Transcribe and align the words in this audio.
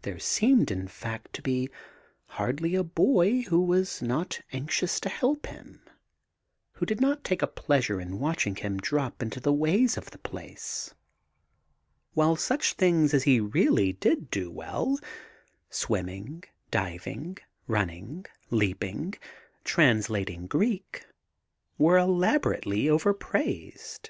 There 0.00 0.18
seemed 0.18 0.70
in 0.70 0.88
fact 0.88 1.34
to 1.34 1.42
be 1.42 1.68
hardly 2.28 2.74
a 2.74 2.82
boy 2.82 3.42
who 3.42 3.60
was 3.60 4.00
not 4.00 4.40
anxious 4.54 4.98
to 5.00 5.10
help 5.10 5.44
him, 5.48 5.82
who 6.72 6.86
did 6.86 6.98
not 6.98 7.24
take 7.24 7.42
a 7.42 7.46
pleasure 7.46 8.00
in 8.00 8.18
watching 8.18 8.56
him 8.56 8.78
drop 8.78 9.20
into 9.22 9.38
the 9.38 9.52
ways 9.52 9.98
of 9.98 10.12
the 10.12 10.18
place; 10.18 10.94
while 12.14 12.36
such 12.36 12.72
things 12.72 13.12
as 13.12 13.24
he 13.24 13.38
really 13.38 13.92
did 13.92 14.30
do 14.30 14.50
well— 14.50 14.98
swimming, 15.68 16.42
diving, 16.70 17.36
running, 17.66 18.24
leaping, 18.48 19.12
translating 19.62 20.46
Greek— 20.46 21.04
were 21.76 21.98
elaborately 21.98 22.88
overpraised. 22.88 24.08